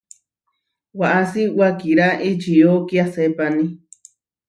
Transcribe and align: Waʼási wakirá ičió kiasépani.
Waʼási 0.99 1.41
wakirá 1.57 2.07
ičió 2.29 2.71
kiasépani. 2.87 3.65